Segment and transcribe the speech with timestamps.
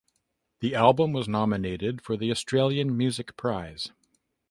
[0.61, 3.91] The album was nominated for the Australian Music Prize.